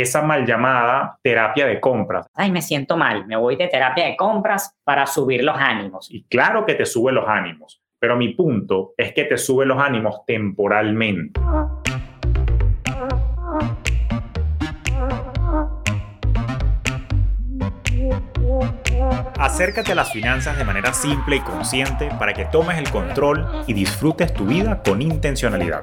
esa 0.00 0.22
mal 0.22 0.46
llamada 0.46 1.18
terapia 1.22 1.66
de 1.66 1.80
compras. 1.80 2.26
Ay, 2.34 2.50
me 2.50 2.62
siento 2.62 2.96
mal, 2.96 3.26
me 3.26 3.36
voy 3.36 3.56
de 3.56 3.68
terapia 3.68 4.06
de 4.06 4.16
compras 4.16 4.76
para 4.84 5.06
subir 5.06 5.44
los 5.44 5.56
ánimos. 5.56 6.08
Y 6.10 6.24
claro 6.24 6.64
que 6.64 6.74
te 6.74 6.86
sube 6.86 7.12
los 7.12 7.28
ánimos, 7.28 7.82
pero 7.98 8.16
mi 8.16 8.34
punto 8.34 8.94
es 8.96 9.12
que 9.12 9.24
te 9.24 9.38
sube 9.38 9.66
los 9.66 9.78
ánimos 9.78 10.24
temporalmente. 10.26 11.40
Acércate 19.38 19.92
a 19.92 19.94
las 19.94 20.12
finanzas 20.12 20.58
de 20.58 20.64
manera 20.64 20.92
simple 20.92 21.36
y 21.36 21.40
consciente 21.40 22.10
para 22.18 22.34
que 22.34 22.44
tomes 22.44 22.76
el 22.78 22.90
control 22.90 23.46
y 23.66 23.72
disfrutes 23.72 24.34
tu 24.34 24.46
vida 24.46 24.82
con 24.82 25.00
intencionalidad. 25.00 25.82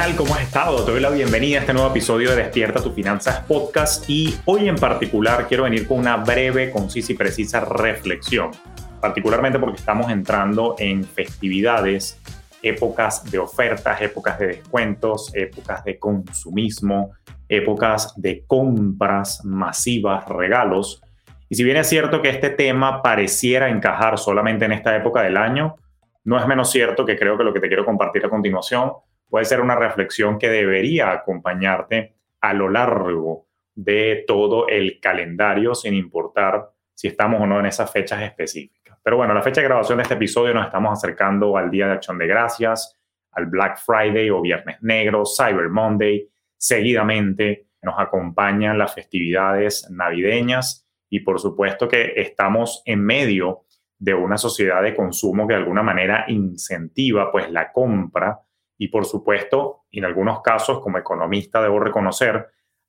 Tal? 0.00 0.16
¿Cómo 0.16 0.34
has 0.34 0.40
estado? 0.40 0.82
Te 0.82 0.92
doy 0.92 1.00
la 1.00 1.10
bienvenida 1.10 1.58
a 1.58 1.60
este 1.60 1.74
nuevo 1.74 1.90
episodio 1.90 2.30
de 2.30 2.36
Despierta 2.36 2.82
tu 2.82 2.90
Finanzas 2.90 3.40
Podcast 3.40 4.08
y 4.08 4.34
hoy 4.46 4.66
en 4.66 4.76
particular 4.76 5.46
quiero 5.46 5.64
venir 5.64 5.86
con 5.86 5.98
una 5.98 6.16
breve, 6.16 6.70
concisa 6.70 7.12
y 7.12 7.16
precisa 7.16 7.60
reflexión, 7.60 8.50
particularmente 8.98 9.58
porque 9.58 9.76
estamos 9.76 10.10
entrando 10.10 10.74
en 10.78 11.04
festividades, 11.04 12.18
épocas 12.62 13.30
de 13.30 13.40
ofertas, 13.40 14.00
épocas 14.00 14.38
de 14.38 14.46
descuentos, 14.46 15.34
épocas 15.34 15.84
de 15.84 15.98
consumismo, 15.98 17.10
épocas 17.46 18.14
de 18.16 18.44
compras 18.46 19.44
masivas, 19.44 20.26
regalos. 20.26 21.02
Y 21.50 21.56
si 21.56 21.64
bien 21.64 21.76
es 21.76 21.90
cierto 21.90 22.22
que 22.22 22.30
este 22.30 22.48
tema 22.48 23.02
pareciera 23.02 23.68
encajar 23.68 24.18
solamente 24.18 24.64
en 24.64 24.72
esta 24.72 24.96
época 24.96 25.20
del 25.20 25.36
año, 25.36 25.76
no 26.24 26.38
es 26.38 26.46
menos 26.46 26.70
cierto 26.70 27.04
que 27.04 27.18
creo 27.18 27.36
que 27.36 27.44
lo 27.44 27.52
que 27.52 27.60
te 27.60 27.68
quiero 27.68 27.84
compartir 27.84 28.24
a 28.24 28.30
continuación 28.30 28.92
puede 29.30 29.44
ser 29.44 29.60
una 29.60 29.76
reflexión 29.76 30.38
que 30.38 30.50
debería 30.50 31.12
acompañarte 31.12 32.14
a 32.40 32.52
lo 32.52 32.68
largo 32.68 33.46
de 33.74 34.24
todo 34.26 34.68
el 34.68 35.00
calendario, 35.00 35.74
sin 35.74 35.94
importar 35.94 36.70
si 36.92 37.08
estamos 37.08 37.40
o 37.40 37.46
no 37.46 37.60
en 37.60 37.66
esas 37.66 37.90
fechas 37.90 38.20
específicas. 38.22 38.98
Pero 39.02 39.16
bueno, 39.16 39.32
la 39.32 39.42
fecha 39.42 39.62
de 39.62 39.68
grabación 39.68 39.98
de 39.98 40.02
este 40.02 40.14
episodio 40.14 40.52
nos 40.52 40.66
estamos 40.66 40.92
acercando 40.92 41.56
al 41.56 41.70
Día 41.70 41.86
de 41.86 41.94
Acción 41.94 42.18
de 42.18 42.26
Gracias, 42.26 42.98
al 43.32 43.46
Black 43.46 43.78
Friday 43.78 44.28
o 44.30 44.42
Viernes 44.42 44.82
Negro, 44.82 45.22
Cyber 45.24 45.70
Monday. 45.70 46.28
Seguidamente 46.56 47.68
nos 47.82 47.94
acompañan 47.98 48.76
las 48.76 48.94
festividades 48.94 49.88
navideñas 49.90 50.86
y 51.08 51.20
por 51.20 51.40
supuesto 51.40 51.88
que 51.88 52.12
estamos 52.16 52.82
en 52.84 53.02
medio 53.02 53.64
de 53.98 54.14
una 54.14 54.36
sociedad 54.36 54.82
de 54.82 54.94
consumo 54.94 55.46
que 55.46 55.54
de 55.54 55.60
alguna 55.60 55.82
manera 55.82 56.24
incentiva 56.28 57.30
pues 57.32 57.50
la 57.50 57.72
compra 57.72 58.40
y 58.80 58.88
por 58.88 59.04
supuesto, 59.04 59.82
en 59.92 60.06
algunos 60.06 60.40
casos, 60.40 60.80
como 60.80 60.96
economista 60.96 61.60
debo 61.60 61.80
reconocer, 61.80 62.46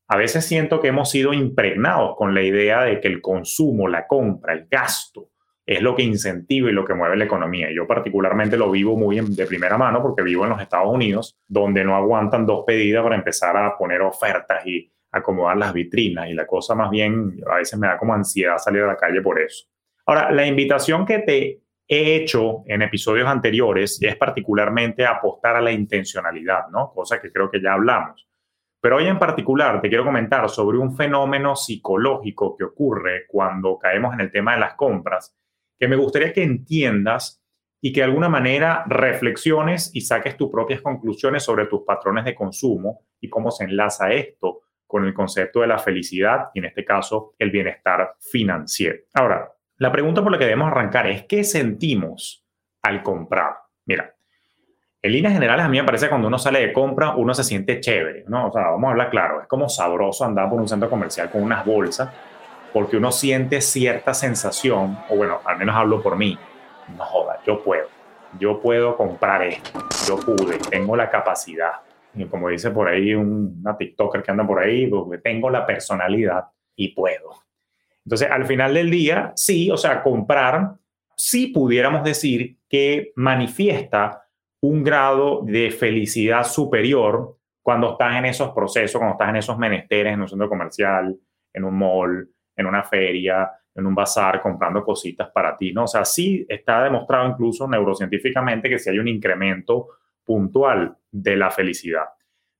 a 0.08 0.16
veces 0.16 0.45
siento 0.45 0.80
que 0.80 0.88
hemos 0.88 1.09
sido 1.09 1.34
impregnados 1.34 2.16
con 2.16 2.34
la 2.34 2.42
idea 2.42 2.84
de 2.84 3.02
que 3.02 3.09
el 3.09 3.22
consumo, 3.22 3.89
la 3.89 4.08
compra, 4.08 4.53
el 4.53 4.67
gasto 4.72 5.31
es 5.66 5.81
lo 5.81 5.94
que 5.94 6.03
incentiva 6.03 6.69
y 6.69 6.73
lo 6.73 6.86
que 6.86 6.94
mueve 6.94 7.17
la 7.17 7.25
economía. 7.25 7.67
Yo 7.75 7.86
particularmente 7.88 8.56
lo 8.56 8.72
vivo 8.72 8.95
muy 8.95 9.19
de 9.19 9.45
primera 9.45 9.78
mano 9.78 10.02
porque 10.02 10.23
vivo 10.23 10.45
en 10.45 10.52
los 10.52 10.62
Estados 10.62 10.89
Unidos, 10.89 11.38
donde 11.45 11.84
no 11.84 11.94
aguantan 11.97 12.45
dos 12.45 12.64
pedidas 12.66 13.03
para 13.03 13.17
empezar 13.17 13.58
a 13.58 13.78
poner 13.78 14.02
ofertas 14.02 14.66
y 14.66 14.90
acomodar 15.12 15.58
las 15.58 15.73
vitrinas 15.73 16.29
y 16.29 16.34
la 16.34 16.47
cosa 16.47 16.73
más 16.73 16.90
bien 16.90 17.38
a 17.52 17.58
veces 17.58 17.78
me 17.78 17.88
da 17.88 17.97
como 17.97 18.13
ansiedad 18.13 18.58
salir 18.59 18.84
a 18.84 18.88
la 18.88 18.96
calle 18.96 19.22
por 19.22 19.41
eso. 19.41 19.66
Ahora, 20.06 20.31
la 20.31 20.46
invitación 20.46 21.06
que 21.06 21.19
te 21.19 21.62
he 21.88 22.16
hecho 22.16 22.64
en 22.68 22.81
episodios 22.81 23.28
anteriores 23.28 24.00
es 24.02 24.16
particularmente 24.16 25.06
apostar 25.06 25.58
a 25.58 25.62
la 25.62 25.72
intencionalidad, 25.72 26.68
¿no? 26.72 26.92
Cosa 26.94 27.22
que 27.22 27.31
creo 27.31 27.50
que 27.50 27.62
ya 27.62 27.74
hablamos. 27.74 28.28
Pero 28.81 28.97
hoy 28.97 29.08
en 29.08 29.19
particular 29.19 29.80
te 29.80 29.90
quiero 29.90 30.03
comentar 30.03 30.50
sobre 30.50 30.80
un 30.80 30.96
fenómeno 30.96 31.56
psicológico 31.56 32.56
que 32.58 32.64
ocurre 32.64 33.25
cuando 33.28 33.78
caemos 33.78 34.14
en 34.14 34.22
el 34.22 34.31
tema 34.31 34.53
de 34.53 34.59
las 34.59 34.74
compras, 34.74 35.38
que 35.78 35.88
me 35.88 35.96
gustaría 35.96 36.34
que 36.34 36.44
entiendas 36.44 37.44
y 37.80 37.94
que 37.94 38.02
de 38.02 38.06
alguna 38.06 38.30
manera 38.30 38.84
reflexiones 38.88 39.91
y 39.94 40.02
saques 40.02 40.38
tus 40.38 40.50
propias 40.50 40.81
conclusiones 40.81 41.44
sobre 41.44 41.68
tus 41.68 41.81
patrones 41.81 42.25
de 42.25 42.36
consumo 42.36 43.06
y 43.20 43.30
cómo 43.30 43.52
se 43.52 43.66
enlaza 43.66 44.12
esto 44.12 44.62
con 44.88 45.06
el 45.06 45.14
concepto 45.14 45.62
de 45.62 45.68
la 45.68 45.78
felicidad 45.78 46.50
y 46.53 46.59
en 46.59 46.66
este 46.66 46.84
caso 46.84 47.34
el 47.40 47.50
bienestar 47.50 48.16
financiero. 48.20 49.00
Ahora, 49.14 49.52
la 49.81 49.92
pregunta 49.92 50.22
por 50.22 50.31
la 50.31 50.38
que 50.38 50.44
debemos 50.44 50.68
arrancar 50.68 51.08
es, 51.08 51.24
¿qué 51.24 51.44
sentimos 51.44 52.46
al 52.84 53.02
comprar? 53.02 53.53
Mira, 53.88 54.14
en 55.02 55.12
líneas 55.12 55.34
generales 55.34 55.66
a 55.66 55.69
mí 55.69 55.80
me 55.80 55.84
parece 55.84 56.06
que 56.06 56.09
cuando 56.12 56.28
uno 56.28 56.38
sale 56.38 56.59
de 56.59 56.72
compra, 56.72 57.16
uno 57.16 57.34
se 57.34 57.44
siente 57.44 57.80
chévere, 57.80 58.25
¿no? 58.28 58.50
O 58.50 58.52
sea, 58.52 58.70
vamos 58.70 58.90
a 58.90 58.91
hablar 58.91 59.09
claro, 59.09 59.41
es 59.41 59.47
como 59.47 59.68
sabroso 59.70 60.24
andar 60.24 60.52
por 60.52 60.62
un 60.62 60.68
centro 60.68 60.88
comercial 60.88 61.31
con 61.31 61.41
unas 61.41 61.66
bolsas, 61.66 62.12
porque 62.72 62.97
uno 62.97 63.12
siente 63.12 63.59
cierta 63.59 64.14
sensación, 64.14 65.00
o 65.09 65.16
bueno, 65.16 65.40
al 65.46 65.58
menos 65.58 65.75
hablo 65.75 66.00
por 66.00 66.16
mí, 66.16 66.38
no 66.96 67.03
joda, 67.03 67.40
yo 67.47 67.64
puedo, 67.64 67.88
yo 68.38 68.62
puedo 68.62 68.96
comprar 68.96 69.41
esto, 69.41 69.84
yo 70.08 70.16
pude, 70.18 70.59
tengo 70.59 70.96
la 70.96 71.09
capacidad. 71.09 71.72
Y 72.14 72.25
como 72.25 72.50
dice 72.50 72.70
por 72.70 72.88
ahí 72.88 73.16
una 73.16 73.75
TikToker 73.75 74.22
que 74.22 74.30
anda 74.30 74.46
por 74.46 74.59
ahí, 74.59 74.86
pues, 74.86 75.24
tengo 75.24 75.50
la 75.50 75.66
personalidad 75.66 76.50
y 76.75 76.90
puedo. 76.94 77.31
Entonces, 78.06 78.29
al 78.31 78.45
final 78.45 78.73
del 78.73 78.89
día, 78.89 79.34
sí, 79.35 79.69
o 79.69 79.78
sea, 79.78 80.01
comprar, 80.01 80.75
sí 81.16 81.47
pudiéramos 81.47 82.03
decir 82.03 82.57
que 82.67 83.12
manifiesta 83.16 84.28
un 84.62 84.84
grado 84.84 85.41
de 85.44 85.72
felicidad 85.72 86.44
superior 86.44 87.38
cuando 87.61 87.91
estás 87.91 88.16
en 88.16 88.25
esos 88.25 88.51
procesos, 88.51 89.00
cuando 89.00 89.13
estás 89.13 89.29
en 89.29 89.35
esos 89.35 89.57
menesteres, 89.57 90.13
en 90.13 90.22
un 90.22 90.28
centro 90.28 90.50
comercial, 90.50 91.16
en 91.53 91.63
un 91.63 91.78
mall, 91.78 92.29
en 92.56 92.66
una 92.66 92.84
feria, 92.84 93.51
en 93.73 93.85
un 93.85 93.95
bazar, 93.95 94.41
comprando 94.41 94.84
cositas 94.84 95.29
para 95.29 95.56
ti, 95.56 95.72
¿no? 95.72 95.84
O 95.84 95.88
sea, 95.88 96.03
sí 96.06 96.45
está 96.50 96.84
demostrado 96.84 97.29
incluso 97.29 97.67
neurocientíficamente 97.67 98.69
que 98.69 98.79
sí 98.79 98.90
hay 98.90 99.00
un 99.00 99.07
incremento 99.07 99.88
puntual 100.23 100.97
de 101.11 101.35
la 101.35 101.51
felicidad. 101.51 102.06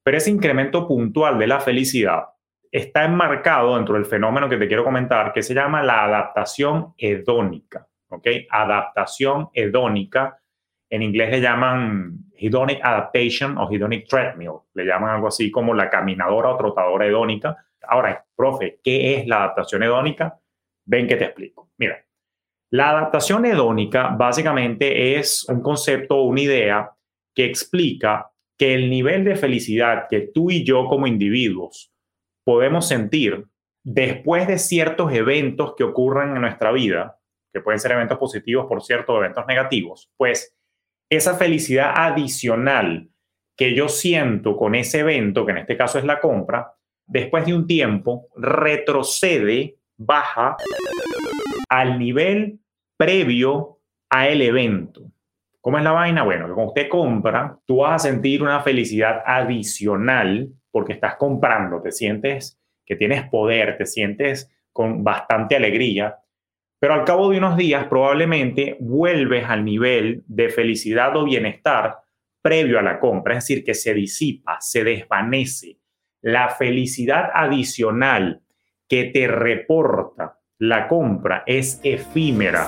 Pero 0.04 0.18
ese 0.18 0.32
incremento 0.32 0.88
puntual 0.88 1.38
de 1.38 1.48
la 1.48 1.60
felicidad 1.60 2.24
está 2.72 3.04
enmarcado 3.04 3.76
dentro 3.76 3.96
del 3.96 4.06
fenómeno 4.06 4.48
que 4.48 4.58
te 4.58 4.68
quiero 4.68 4.84
comentar, 4.84 5.34
que 5.34 5.44
se 5.44 5.54
llama 5.54 5.84
la 5.84 6.06
adaptación 6.06 6.94
hedónica. 6.98 7.88
¿Ok? 8.10 8.28
Adaptación 8.50 9.50
hedónica. 9.54 10.38
En 10.90 11.02
inglés 11.02 11.32
le 11.32 11.42
llaman 11.42 12.18
hedonic 12.36 12.80
adaptation 12.84 13.58
o 13.58 13.70
hedonic 13.72 14.08
treadmill. 14.08 14.52
Le 14.74 14.86
llaman 14.86 15.16
algo 15.16 15.28
así 15.28 15.50
como 15.52 15.74
la 15.74 15.90
caminadora 15.90 16.50
o 16.50 16.58
trotadora 16.58 17.06
hedónica. 17.06 17.56
Ahora, 17.88 18.26
profe, 18.36 18.80
¿qué 18.84 19.16
es 19.16 19.28
la 19.28 19.38
adaptación 19.38 19.84
hedónica? 19.84 20.38
Ven 20.86 21.08
que 21.08 21.16
te 21.16 21.26
explico. 21.26 21.70
Mira, 21.78 22.04
la 22.72 22.90
adaptación 22.90 23.46
hedónica 23.46 24.10
básicamente 24.10 25.18
es 25.18 25.48
un 25.50 25.62
concepto 25.62 26.18
o 26.18 26.24
una 26.24 26.42
idea 26.42 26.92
que 27.34 27.46
explica 27.46 28.32
que 28.58 28.74
el 28.74 28.90
nivel 28.90 29.24
de 29.24 29.36
felicidad 29.36 30.08
que 30.10 30.32
tú 30.34 30.52
y 30.52 30.64
yo 30.64 30.86
como 30.86 31.08
individuos 31.08 31.92
podemos 32.44 32.88
sentir 32.88 33.46
después 33.84 34.48
de 34.48 34.58
ciertos 34.58 35.12
eventos 35.14 35.74
que 35.76 35.84
ocurren 35.84 36.36
en 36.36 36.42
nuestra 36.42 36.72
vida, 36.72 37.20
que 37.54 37.62
pueden 37.62 37.80
ser 37.80 37.92
eventos 37.92 38.18
positivos, 38.18 38.66
por 38.68 38.82
cierto, 38.82 39.18
eventos 39.18 39.46
negativos, 39.48 40.12
pues 40.18 40.56
esa 41.10 41.36
felicidad 41.36 41.94
adicional 41.96 43.10
que 43.58 43.76
yo 43.76 43.90
siento 43.90 44.56
con 44.56 44.76
ese 44.76 45.00
evento, 45.00 45.46
que 45.46 45.52
en 45.52 45.58
este 45.60 45.78
caso 45.78 46.00
es 46.00 46.06
la 46.06 46.20
compra, 46.20 46.74
después 47.06 47.46
de 47.46 47.54
un 47.54 47.68
tiempo 47.68 48.28
retrocede, 48.36 49.78
baja 49.98 50.56
al 51.70 52.00
nivel 52.00 52.60
previo 52.98 53.80
a 54.10 54.28
el 54.30 54.42
evento. 54.42 55.12
¿Cómo 55.60 55.78
es 55.78 55.84
la 55.84 55.92
vaina? 55.92 56.24
Bueno, 56.24 56.48
que 56.48 56.54
cuando 56.54 56.72
usted 56.72 56.90
compra, 56.90 57.60
tú 57.66 57.78
vas 57.78 58.04
a 58.04 58.10
sentir 58.10 58.42
una 58.42 58.62
felicidad 58.62 59.22
adicional 59.26 60.50
porque 60.72 60.94
estás 60.94 61.16
comprando, 61.16 61.82
te 61.82 61.92
sientes 61.92 62.60
que 62.86 62.96
tienes 62.96 63.30
poder, 63.30 63.78
te 63.78 63.86
sientes 63.86 64.50
con 64.72 65.04
bastante 65.04 65.56
alegría, 65.56 66.18
pero 66.80 66.94
al 66.94 67.04
cabo 67.04 67.30
de 67.30 67.38
unos 67.38 67.58
días 67.58 67.86
probablemente 67.86 68.78
vuelves 68.80 69.46
al 69.48 69.64
nivel 69.64 70.24
de 70.28 70.50
felicidad 70.50 71.16
o 71.16 71.26
bienestar 71.26 71.98
previo 72.42 72.80
a 72.80 72.82
la 72.82 73.00
compra, 73.00 73.38
es 73.38 73.44
decir, 73.44 73.64
que 73.64 73.76
se 73.76 73.94
disipa, 73.94 74.58
se 74.60 74.84
desvanece. 74.84 75.78
La 76.22 76.50
felicidad 76.50 77.30
adicional 77.34 78.42
que 78.88 79.06
te 79.06 79.28
reporta 79.28 80.40
la 80.58 80.88
compra 80.88 81.44
es 81.46 81.80
efímera. 81.84 82.68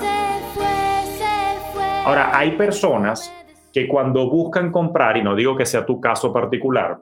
Ahora, 2.04 2.36
hay 2.36 2.52
personas 2.52 3.32
que 3.72 3.88
cuando 3.88 4.30
buscan 4.30 4.70
comprar, 4.70 5.16
y 5.16 5.22
no 5.22 5.34
digo 5.34 5.56
que 5.56 5.66
sea 5.66 5.84
tu 5.84 6.00
caso 6.00 6.32
particular, 6.32 7.00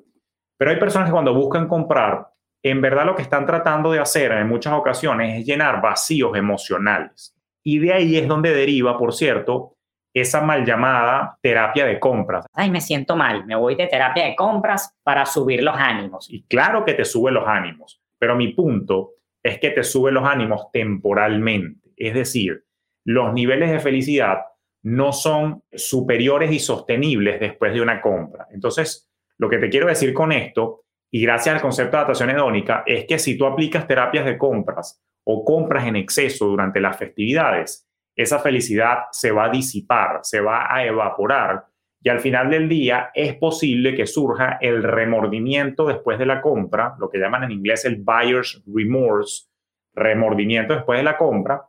pero 0.62 0.70
hay 0.70 0.79
personas 0.79 1.09
que 1.09 1.12
cuando 1.12 1.35
buscan 1.35 1.67
comprar, 1.67 2.29
en 2.62 2.81
verdad 2.81 3.05
lo 3.05 3.17
que 3.17 3.23
están 3.23 3.44
tratando 3.44 3.91
de 3.91 3.99
hacer 3.99 4.31
en 4.31 4.47
muchas 4.47 4.75
ocasiones 4.75 5.41
es 5.41 5.44
llenar 5.44 5.82
vacíos 5.82 6.37
emocionales. 6.37 7.35
Y 7.64 7.81
de 7.81 7.93
ahí 7.93 8.17
es 8.17 8.29
donde 8.29 8.55
deriva, 8.55 8.97
por 8.97 9.12
cierto, 9.12 9.75
esa 10.14 10.41
mal 10.41 10.64
llamada 10.64 11.37
terapia 11.43 11.85
de 11.85 11.99
compras. 11.99 12.47
Ay, 12.55 12.70
me 12.70 12.81
siento 12.81 13.17
mal, 13.17 13.44
me 13.44 13.56
voy 13.56 13.75
de 13.75 13.88
terapia 13.88 14.25
de 14.25 14.37
compras 14.37 14.94
para 15.03 15.26
subir 15.26 15.64
los 15.64 15.75
ánimos. 15.76 16.31
Y 16.31 16.44
claro 16.44 16.85
que 16.85 16.94
te 16.94 17.05
sube 17.05 17.32
los 17.32 17.49
ánimos, 17.49 18.00
pero 18.17 18.37
mi 18.37 18.55
punto 18.55 19.14
es 19.43 19.59
que 19.59 19.70
te 19.70 19.82
sube 19.82 20.12
los 20.12 20.25
ánimos 20.25 20.70
temporalmente. 20.70 21.91
Es 21.97 22.14
decir, 22.14 22.67
los 23.03 23.32
niveles 23.32 23.69
de 23.69 23.81
felicidad 23.81 24.43
no 24.82 25.12
son 25.12 25.64
superiores 25.73 26.53
y 26.53 26.61
sostenibles 26.61 27.41
después 27.41 27.75
de 27.75 27.81
una 27.81 28.00
compra. 28.00 28.47
Entonces, 28.53 29.09
lo 29.43 29.49
que 29.49 29.59
te 29.59 29.69
quiero 29.69 29.89
decir 29.89 30.15
con 30.15 30.31
esto, 30.31 30.85
y 31.11 31.21
gracias 31.21 31.56
al 31.56 31.61
concepto 31.61 31.97
de 31.97 31.97
adaptación 31.97 32.31
hedónica, 32.31 32.85
es 32.87 33.06
que 33.06 33.19
si 33.19 33.37
tú 33.37 33.44
aplicas 33.44 33.89
terapias 33.89 34.25
de 34.25 34.39
compras 34.39 35.03
o 35.25 35.44
compras 35.44 35.85
en 35.89 35.97
exceso 35.97 36.47
durante 36.47 36.81
las 36.81 36.97
festividades, 36.97 37.89
esa 38.17 38.39
felicidad 38.39 39.06
se 39.11 39.33
va 39.33 39.47
a 39.47 39.50
disipar, 39.50 40.21
se 40.23 40.41
va 40.41 40.73
a 40.73 40.85
evaporar 40.85 41.65
y 42.00 42.09
al 42.09 42.21
final 42.21 42.50
del 42.50 42.69
día 42.69 43.11
es 43.15 43.35
posible 43.35 43.97
que 43.97 44.06
surja 44.06 44.59
el 44.61 44.85
remordimiento 44.85 45.88
después 45.88 46.21
de 46.21 46.27
la 46.27 46.41
compra, 46.41 46.95
lo 47.00 47.11
que 47.11 47.19
llaman 47.19 47.43
en 47.43 47.50
inglés 47.50 47.85
el 47.85 47.97
buyer's 47.97 48.62
remorse, 48.73 49.49
remordimiento 49.95 50.73
después 50.73 51.00
de 51.00 51.05
la 51.05 51.19
compra, 51.19 51.67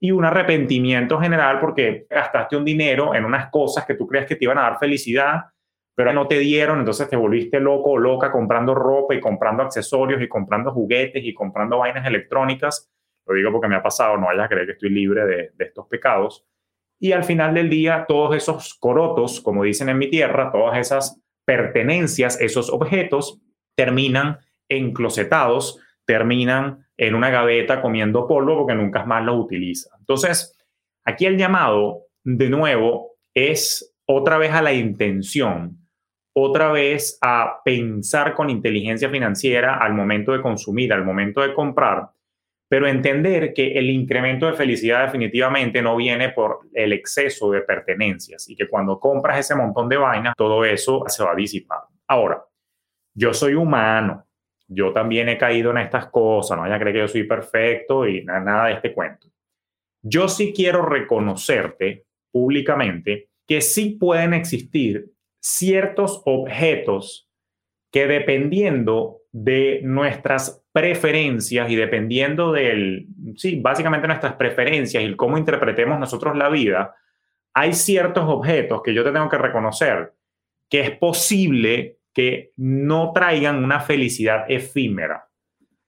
y 0.00 0.10
un 0.10 0.24
arrepentimiento 0.24 1.20
general 1.20 1.60
porque 1.60 2.06
gastaste 2.08 2.56
un 2.56 2.64
dinero 2.64 3.14
en 3.14 3.26
unas 3.26 3.50
cosas 3.50 3.84
que 3.84 3.94
tú 3.94 4.06
crees 4.06 4.24
que 4.24 4.36
te 4.36 4.46
iban 4.46 4.56
a 4.56 4.62
dar 4.62 4.78
felicidad, 4.78 5.44
pero 6.00 6.14
no 6.14 6.26
te 6.26 6.38
dieron, 6.38 6.78
entonces 6.78 7.10
te 7.10 7.16
volviste 7.16 7.60
loco 7.60 7.90
o 7.90 7.98
loca 7.98 8.32
comprando 8.32 8.74
ropa 8.74 9.14
y 9.14 9.20
comprando 9.20 9.64
accesorios 9.64 10.22
y 10.22 10.28
comprando 10.28 10.72
juguetes 10.72 11.22
y 11.22 11.34
comprando 11.34 11.76
vainas 11.76 12.06
electrónicas. 12.06 12.90
Lo 13.26 13.34
digo 13.34 13.52
porque 13.52 13.68
me 13.68 13.76
ha 13.76 13.82
pasado, 13.82 14.16
no 14.16 14.24
vayas 14.24 14.46
a 14.46 14.48
creer 14.48 14.64
que 14.64 14.72
estoy 14.72 14.88
libre 14.88 15.26
de, 15.26 15.50
de 15.52 15.64
estos 15.66 15.86
pecados. 15.88 16.46
Y 16.98 17.12
al 17.12 17.22
final 17.22 17.52
del 17.52 17.68
día, 17.68 18.06
todos 18.08 18.34
esos 18.34 18.72
corotos, 18.80 19.42
como 19.42 19.62
dicen 19.62 19.90
en 19.90 19.98
mi 19.98 20.08
tierra, 20.08 20.50
todas 20.50 20.78
esas 20.78 21.20
pertenencias, 21.44 22.40
esos 22.40 22.70
objetos, 22.70 23.38
terminan 23.74 24.38
enclosetados, 24.70 25.80
terminan 26.06 26.86
en 26.96 27.14
una 27.14 27.28
gaveta 27.28 27.82
comiendo 27.82 28.26
polvo 28.26 28.56
porque 28.56 28.74
nunca 28.74 29.04
más 29.04 29.22
lo 29.22 29.34
utiliza. 29.34 29.90
Entonces, 29.98 30.58
aquí 31.04 31.26
el 31.26 31.36
llamado, 31.36 32.06
de 32.24 32.48
nuevo, 32.48 33.16
es 33.34 33.94
otra 34.06 34.38
vez 34.38 34.52
a 34.52 34.62
la 34.62 34.72
intención, 34.72 35.79
otra 36.42 36.72
vez 36.72 37.18
a 37.20 37.60
pensar 37.64 38.34
con 38.34 38.50
inteligencia 38.50 39.10
financiera 39.10 39.78
al 39.78 39.94
momento 39.94 40.32
de 40.32 40.42
consumir, 40.42 40.92
al 40.92 41.04
momento 41.04 41.40
de 41.40 41.54
comprar, 41.54 42.10
pero 42.68 42.86
entender 42.86 43.52
que 43.52 43.72
el 43.72 43.90
incremento 43.90 44.46
de 44.46 44.52
felicidad 44.52 45.04
definitivamente 45.04 45.82
no 45.82 45.96
viene 45.96 46.30
por 46.30 46.60
el 46.72 46.92
exceso 46.92 47.50
de 47.50 47.62
pertenencias 47.62 48.48
y 48.48 48.54
que 48.54 48.68
cuando 48.68 49.00
compras 49.00 49.40
ese 49.40 49.56
montón 49.56 49.88
de 49.88 49.96
vainas, 49.96 50.34
todo 50.36 50.64
eso 50.64 51.04
se 51.08 51.24
va 51.24 51.32
a 51.32 51.34
disipar. 51.34 51.80
Ahora, 52.06 52.44
yo 53.12 53.34
soy 53.34 53.54
humano, 53.54 54.26
yo 54.68 54.92
también 54.92 55.28
he 55.28 55.36
caído 55.36 55.72
en 55.72 55.78
estas 55.78 56.06
cosas, 56.06 56.56
no 56.56 56.62
vaya 56.62 56.76
a 56.76 56.78
creer 56.78 56.94
que 56.94 57.00
yo 57.00 57.08
soy 57.08 57.24
perfecto 57.24 58.06
y 58.06 58.24
nada, 58.24 58.66
de 58.66 58.74
este 58.74 58.94
cuento. 58.94 59.26
Yo 60.00 60.28
sí 60.28 60.52
quiero 60.54 60.82
reconocerte 60.82 62.06
públicamente 62.30 63.30
que 63.46 63.60
sí 63.60 63.96
pueden 63.98 64.32
existir 64.32 65.10
ciertos 65.40 66.22
objetos 66.26 67.28
que 67.90 68.06
dependiendo 68.06 69.18
de 69.32 69.80
nuestras 69.82 70.64
preferencias 70.72 71.70
y 71.70 71.76
dependiendo 71.76 72.52
del, 72.52 73.06
sí, 73.36 73.60
básicamente 73.60 74.06
nuestras 74.06 74.34
preferencias 74.34 75.02
y 75.02 75.16
cómo 75.16 75.38
interpretemos 75.38 75.98
nosotros 75.98 76.36
la 76.36 76.48
vida, 76.48 76.94
hay 77.52 77.72
ciertos 77.72 78.24
objetos 78.28 78.82
que 78.82 78.94
yo 78.94 79.02
te 79.02 79.12
tengo 79.12 79.28
que 79.28 79.38
reconocer 79.38 80.12
que 80.68 80.80
es 80.80 80.90
posible 80.92 81.98
que 82.14 82.52
no 82.56 83.12
traigan 83.12 83.62
una 83.62 83.80
felicidad 83.80 84.44
efímera, 84.48 85.28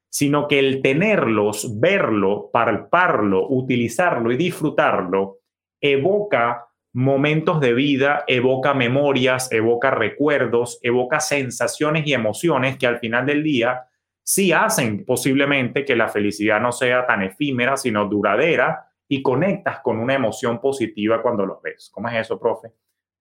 sino 0.08 0.49
que 0.49 0.58
el 0.58 0.82
tenerlos, 0.82 1.81
verlo, 1.81 2.50
palparlo, 2.52 3.49
utilizarlo 3.49 4.32
y 4.32 4.37
disfrutarlo, 4.37 5.38
evoca 5.81 6.66
momentos 6.92 7.60
de 7.60 7.72
vida, 7.72 8.24
evoca 8.26 8.74
memorias, 8.74 9.50
evoca 9.50 9.90
recuerdos, 9.90 10.78
evoca 10.82 11.20
sensaciones 11.20 12.06
y 12.06 12.12
emociones 12.12 12.76
que 12.76 12.86
al 12.86 12.98
final 12.98 13.26
del 13.26 13.42
día 13.42 13.88
sí 14.22 14.52
hacen 14.52 15.04
posiblemente 15.04 15.84
que 15.84 15.96
la 15.96 16.08
felicidad 16.08 16.60
no 16.60 16.72
sea 16.72 17.06
tan 17.06 17.22
efímera, 17.22 17.76
sino 17.76 18.06
duradera 18.06 18.88
y 19.08 19.22
conectas 19.22 19.80
con 19.80 19.98
una 19.98 20.14
emoción 20.14 20.60
positiva 20.60 21.20
cuando 21.22 21.44
los 21.44 21.60
ves. 21.62 21.90
¿Cómo 21.92 22.08
es 22.08 22.14
eso, 22.16 22.38
profe? 22.38 22.68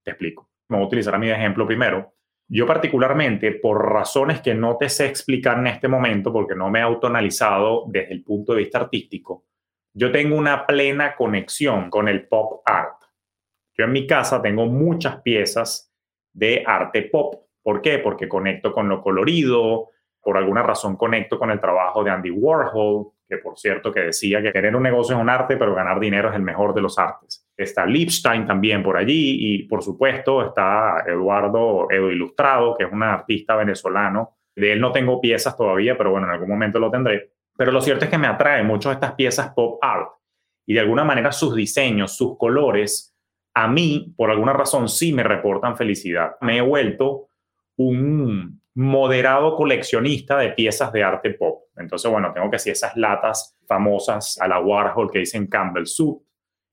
Te 0.03 0.11
explico. 0.11 0.49
Me 0.69 0.77
voy 0.77 0.85
a 0.85 0.87
utilizar 0.87 1.15
a 1.15 1.19
mi 1.19 1.29
ejemplo 1.29 1.65
primero. 1.65 2.13
Yo 2.47 2.65
particularmente, 2.65 3.51
por 3.53 3.91
razones 3.91 4.41
que 4.41 4.53
no 4.53 4.77
te 4.77 4.89
sé 4.89 5.05
explicar 5.05 5.57
en 5.57 5.67
este 5.67 5.87
momento, 5.87 6.33
porque 6.33 6.55
no 6.55 6.69
me 6.69 6.79
he 6.79 6.81
autonalizado 6.81 7.85
desde 7.87 8.13
el 8.13 8.23
punto 8.23 8.53
de 8.53 8.59
vista 8.59 8.79
artístico, 8.79 9.45
yo 9.93 10.11
tengo 10.11 10.35
una 10.35 10.65
plena 10.65 11.15
conexión 11.15 11.89
con 11.89 12.07
el 12.07 12.27
pop 12.27 12.61
art. 12.65 13.00
Yo 13.81 13.85
en 13.85 13.93
mi 13.93 14.05
casa 14.05 14.39
tengo 14.43 14.67
muchas 14.67 15.21
piezas 15.23 15.91
de 16.31 16.63
arte 16.63 17.01
pop. 17.01 17.47
¿Por 17.63 17.81
qué? 17.81 17.97
Porque 17.97 18.29
conecto 18.29 18.71
con 18.71 18.87
lo 18.87 19.01
colorido, 19.01 19.87
por 20.21 20.37
alguna 20.37 20.61
razón 20.61 20.95
conecto 20.95 21.39
con 21.39 21.49
el 21.49 21.59
trabajo 21.59 22.03
de 22.03 22.11
Andy 22.11 22.29
Warhol, 22.29 23.07
que 23.27 23.39
por 23.39 23.57
cierto 23.57 23.91
que 23.91 24.01
decía 24.01 24.39
que 24.39 24.51
tener 24.51 24.75
un 24.75 24.83
negocio 24.83 25.15
es 25.15 25.21
un 25.21 25.29
arte, 25.29 25.57
pero 25.57 25.73
ganar 25.73 25.99
dinero 25.99 26.29
es 26.29 26.35
el 26.35 26.43
mejor 26.43 26.75
de 26.75 26.81
los 26.81 26.99
artes. 26.99 27.49
Está 27.57 27.87
Lipstein 27.87 28.45
también 28.45 28.83
por 28.83 28.97
allí 28.97 29.37
y 29.39 29.63
por 29.63 29.81
supuesto 29.81 30.45
está 30.45 31.03
Eduardo 31.07 31.87
Edo 31.89 32.11
Ilustrado, 32.11 32.75
que 32.77 32.83
es 32.83 32.91
un 32.91 33.01
artista 33.01 33.55
venezolano. 33.55 34.37
De 34.55 34.73
él 34.73 34.79
no 34.79 34.91
tengo 34.91 35.19
piezas 35.19 35.57
todavía, 35.57 35.97
pero 35.97 36.11
bueno, 36.11 36.27
en 36.27 36.33
algún 36.33 36.49
momento 36.49 36.77
lo 36.77 36.91
tendré. 36.91 37.31
Pero 37.57 37.71
lo 37.71 37.81
cierto 37.81 38.05
es 38.05 38.11
que 38.11 38.19
me 38.19 38.27
atrae 38.27 38.61
mucho 38.61 38.91
estas 38.91 39.13
piezas 39.13 39.51
pop 39.55 39.79
art 39.81 40.07
y 40.67 40.75
de 40.75 40.81
alguna 40.81 41.03
manera 41.03 41.31
sus 41.31 41.55
diseños, 41.55 42.15
sus 42.15 42.37
colores, 42.37 43.10
a 43.53 43.67
mí, 43.67 44.13
por 44.15 44.31
alguna 44.31 44.53
razón, 44.53 44.87
sí 44.89 45.13
me 45.13 45.23
reportan 45.23 45.77
felicidad. 45.77 46.35
Me 46.41 46.57
he 46.57 46.61
vuelto 46.61 47.27
un 47.77 48.61
moderado 48.75 49.55
coleccionista 49.55 50.37
de 50.37 50.51
piezas 50.51 50.91
de 50.93 51.03
arte 51.03 51.31
pop. 51.31 51.63
Entonces, 51.75 52.09
bueno, 52.09 52.31
tengo 52.33 52.49
que 52.49 52.59
si 52.59 52.69
esas 52.69 52.95
latas 52.95 53.57
famosas 53.67 54.39
a 54.39 54.47
la 54.47 54.59
Warhol 54.59 55.11
que 55.11 55.19
dicen 55.19 55.47
Campbell 55.47 55.85
Soup, 55.85 56.23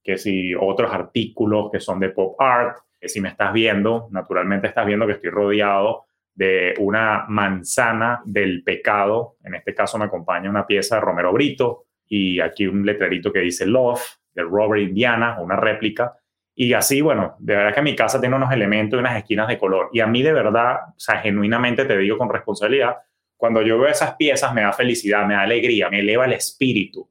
que 0.02 0.16
si 0.16 0.54
otros 0.54 0.92
artículos 0.92 1.70
que 1.72 1.80
son 1.80 1.98
de 1.98 2.10
pop 2.10 2.40
art, 2.40 2.78
que 3.00 3.08
si 3.08 3.20
me 3.20 3.28
estás 3.28 3.52
viendo, 3.52 4.08
naturalmente 4.10 4.68
estás 4.68 4.86
viendo 4.86 5.06
que 5.06 5.12
estoy 5.12 5.30
rodeado 5.30 6.06
de 6.34 6.74
una 6.78 7.26
manzana 7.28 8.22
del 8.24 8.62
pecado. 8.62 9.36
En 9.42 9.54
este 9.54 9.74
caso 9.74 9.98
me 9.98 10.04
acompaña 10.04 10.48
una 10.48 10.66
pieza 10.66 10.94
de 10.94 11.00
Romero 11.00 11.32
Brito 11.32 11.86
y 12.06 12.40
aquí 12.40 12.66
un 12.66 12.86
letrerito 12.86 13.32
que 13.32 13.40
dice 13.40 13.66
Love 13.66 14.00
de 14.32 14.42
Robert 14.42 14.82
Indiana, 14.82 15.38
una 15.40 15.56
réplica. 15.56 16.16
Y 16.60 16.72
así, 16.72 17.00
bueno, 17.00 17.36
de 17.38 17.54
verdad 17.54 17.72
que 17.72 17.82
mi 17.82 17.94
casa 17.94 18.18
tiene 18.20 18.34
unos 18.34 18.50
elementos 18.50 18.98
y 18.98 19.00
unas 19.00 19.16
esquinas 19.16 19.46
de 19.46 19.56
color. 19.56 19.90
Y 19.92 20.00
a 20.00 20.08
mí 20.08 20.24
de 20.24 20.32
verdad, 20.32 20.88
o 20.88 20.98
sea, 20.98 21.20
genuinamente 21.20 21.84
te 21.84 21.96
digo 21.96 22.18
con 22.18 22.28
responsabilidad, 22.28 22.96
cuando 23.36 23.62
yo 23.62 23.78
veo 23.78 23.88
esas 23.88 24.16
piezas 24.16 24.52
me 24.52 24.62
da 24.62 24.72
felicidad, 24.72 25.24
me 25.24 25.34
da 25.34 25.42
alegría, 25.42 25.88
me 25.88 26.00
eleva 26.00 26.24
el 26.24 26.32
espíritu. 26.32 27.08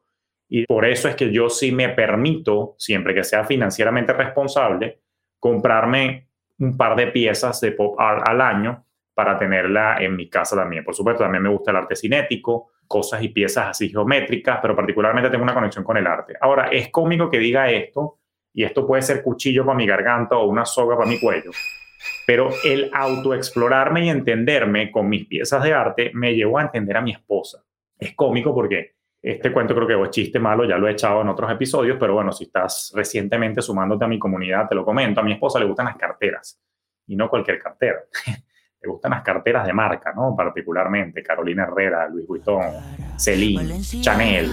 Y 0.50 0.66
por 0.66 0.84
eso 0.84 1.08
es 1.08 1.16
que 1.16 1.32
yo 1.32 1.50
sí 1.50 1.72
me 1.72 1.88
permito, 1.88 2.76
siempre 2.78 3.16
que 3.16 3.24
sea 3.24 3.46
financieramente 3.46 4.12
responsable, 4.12 5.00
comprarme 5.40 6.28
un 6.60 6.76
par 6.76 6.98
de 6.98 7.08
piezas 7.08 7.62
de 7.62 7.72
pop 7.72 7.98
art 7.98 8.28
al 8.28 8.42
año 8.42 8.86
para 9.14 9.40
tenerla 9.40 9.96
en 10.02 10.14
mi 10.18 10.30
casa 10.30 10.58
también. 10.58 10.84
Por 10.84 10.94
supuesto, 10.94 11.24
también 11.24 11.44
me 11.44 11.50
gusta 11.50 11.72
el 11.72 11.78
arte 11.78 11.96
cinético, 11.96 12.72
cosas 12.86 13.24
y 13.24 13.30
piezas 13.30 13.68
así 13.68 13.88
geométricas, 13.88 14.60
pero 14.62 14.76
particularmente 14.76 15.30
tengo 15.30 15.44
una 15.44 15.54
conexión 15.54 15.86
con 15.86 15.96
el 15.96 16.06
arte. 16.06 16.34
Ahora, 16.42 16.68
es 16.68 16.90
cómico 16.90 17.32
que 17.32 17.40
diga 17.40 17.72
esto, 17.72 18.20
y 18.58 18.64
esto 18.64 18.88
puede 18.88 19.04
ser 19.04 19.22
cuchillo 19.22 19.64
para 19.64 19.78
mi 19.78 19.86
garganta 19.86 20.36
o 20.36 20.48
una 20.48 20.66
soga 20.66 20.98
para 20.98 21.08
mi 21.08 21.20
cuello. 21.20 21.52
Pero 22.26 22.50
el 22.66 22.90
autoexplorarme 22.92 24.06
y 24.06 24.10
entenderme 24.10 24.90
con 24.90 25.08
mis 25.08 25.28
piezas 25.28 25.62
de 25.62 25.76
arte 25.76 26.10
me 26.16 26.34
llevó 26.34 26.58
a 26.58 26.64
entender 26.64 26.98
a 26.98 27.02
mi 27.02 27.12
esposa. 27.12 27.64
Es 28.00 28.16
cómico 28.16 28.56
porque 28.56 28.96
este 29.22 29.54
cuento 29.54 29.76
creo 29.76 29.88
que 29.88 30.04
es 30.04 30.10
chiste 30.10 30.40
malo, 30.40 30.66
ya 30.66 30.80
lo 30.80 30.88
he 30.88 30.94
echado 30.94 31.22
en 31.22 31.30
otros 31.30 31.52
episodios, 31.52 31.98
pero 32.00 32.16
bueno, 32.16 32.32
si 32.32 32.46
estás 32.46 32.92
recientemente 32.96 33.62
sumándote 33.62 34.06
a 34.06 34.08
mi 34.08 34.18
comunidad, 34.18 34.68
te 34.68 34.74
lo 34.74 34.84
comento. 34.84 35.20
A 35.20 35.24
mi 35.24 35.34
esposa 35.34 35.60
le 35.60 35.66
gustan 35.66 35.86
las 35.86 35.96
carteras 35.96 36.60
y 37.06 37.16
no 37.16 37.30
cualquier 37.30 37.60
cartera. 37.60 38.00
le 38.82 38.90
gustan 38.90 39.12
las 39.12 39.22
carteras 39.22 39.68
de 39.68 39.74
marca, 39.74 40.14
¿no? 40.14 40.36
Particularmente 40.36 41.22
Carolina 41.22 41.66
Herrera, 41.66 42.10
Luis 42.10 42.26
Vuitton, 42.26 42.64
Celine, 43.20 43.82
Chanel, 44.02 44.50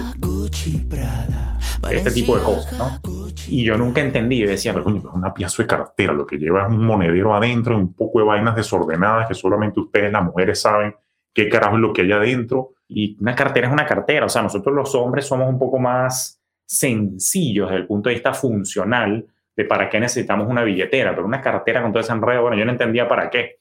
este 1.90 2.10
tipo 2.10 2.36
de 2.36 2.42
cosas, 2.42 2.78
¿no? 2.78 3.00
Y 3.48 3.64
yo 3.64 3.76
nunca 3.76 4.00
entendí, 4.00 4.38
yo 4.38 4.48
decía, 4.48 4.72
pero 4.72 4.88
es 4.88 5.04
una 5.04 5.34
pieza 5.34 5.62
de 5.62 5.66
cartera, 5.66 6.12
lo 6.12 6.26
que 6.26 6.36
lleva 6.36 6.62
es 6.62 6.68
un 6.68 6.84
monedero 6.84 7.34
adentro, 7.34 7.76
un 7.76 7.94
poco 7.94 8.20
de 8.20 8.24
vainas 8.24 8.56
desordenadas 8.56 9.28
que 9.28 9.34
solamente 9.34 9.80
ustedes, 9.80 10.12
las 10.12 10.24
mujeres, 10.24 10.60
saben 10.60 10.94
qué 11.32 11.48
carajo 11.48 11.76
es 11.76 11.80
lo 11.80 11.92
que 11.92 12.02
hay 12.02 12.12
adentro. 12.12 12.70
Y 12.88 13.16
una 13.20 13.34
cartera 13.34 13.66
es 13.66 13.72
una 13.72 13.86
cartera, 13.86 14.26
o 14.26 14.28
sea, 14.28 14.42
nosotros 14.42 14.74
los 14.74 14.94
hombres 14.94 15.26
somos 15.26 15.48
un 15.48 15.58
poco 15.58 15.78
más 15.78 16.40
sencillos 16.64 17.68
desde 17.68 17.82
el 17.82 17.86
punto 17.86 18.08
de 18.08 18.14
vista 18.14 18.32
funcional 18.32 19.26
de 19.56 19.64
para 19.64 19.88
qué 19.88 20.00
necesitamos 20.00 20.48
una 20.48 20.64
billetera, 20.64 21.14
pero 21.14 21.26
una 21.26 21.40
cartera 21.40 21.82
con 21.82 21.92
todo 21.92 22.00
ese 22.00 22.12
enredo, 22.12 22.42
bueno, 22.42 22.56
yo 22.56 22.64
no 22.64 22.72
entendía 22.72 23.08
para 23.08 23.30
qué. 23.30 23.60